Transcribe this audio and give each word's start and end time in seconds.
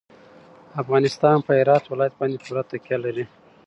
افغانستان 0.81 1.37
په 1.45 1.51
هرات 1.59 1.83
ولایت 1.87 2.13
باندې 2.19 2.37
پوره 2.43 2.63
تکیه 2.71 2.97
لري. 3.05 3.25